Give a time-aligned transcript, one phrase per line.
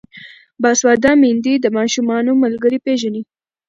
[0.61, 3.21] باسواده میندې د ماشومانو ملګري پیژني.